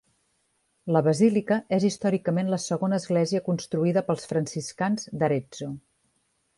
[0.95, 5.75] La basílica és històricament la segona església construïda pels franciscans d'Arezzo.